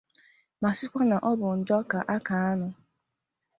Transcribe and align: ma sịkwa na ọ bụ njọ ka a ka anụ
ma 0.61 0.69
sịkwa 0.77 1.01
na 1.09 1.17
ọ 1.29 1.31
bụ 1.39 1.47
njọ 1.59 1.77
ka 1.91 1.99
a 2.15 2.17
ka 2.27 2.35
anụ 2.51 2.67